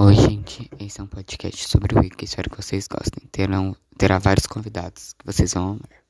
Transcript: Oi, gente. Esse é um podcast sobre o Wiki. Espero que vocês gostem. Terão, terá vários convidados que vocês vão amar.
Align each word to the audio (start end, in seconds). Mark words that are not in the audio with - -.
Oi, 0.00 0.14
gente. 0.14 0.70
Esse 0.78 1.00
é 1.00 1.02
um 1.02 1.08
podcast 1.08 1.68
sobre 1.68 1.96
o 1.96 1.98
Wiki. 1.98 2.24
Espero 2.24 2.48
que 2.48 2.62
vocês 2.62 2.86
gostem. 2.86 3.26
Terão, 3.32 3.74
terá 3.96 4.16
vários 4.20 4.46
convidados 4.46 5.12
que 5.12 5.26
vocês 5.26 5.54
vão 5.54 5.70
amar. 5.70 6.07